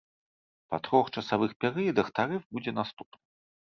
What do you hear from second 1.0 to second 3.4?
часавых перыядах тарыф будзе наступным.